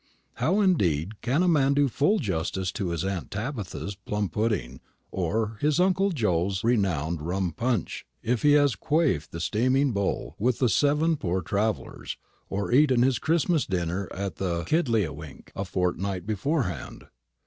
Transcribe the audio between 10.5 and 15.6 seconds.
the "Seven Poor Travellers," or eaten his Christmas dinner at the "Kiddleawink"